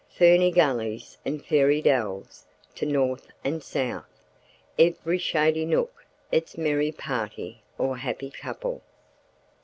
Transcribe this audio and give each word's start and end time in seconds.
Ferny 0.09 0.49
gullies 0.49 1.19
and 1.23 1.45
"fairy 1.45 1.79
dells" 1.79 2.47
to 2.73 2.87
north 2.87 3.27
and 3.43 3.63
south, 3.63 4.09
and 4.79 4.95
every 4.97 5.19
shady 5.19 5.63
nook 5.63 6.03
its 6.31 6.57
merry 6.57 6.91
party 6.91 7.61
or 7.77 7.97
happy 7.97 8.31
couple. 8.31 8.81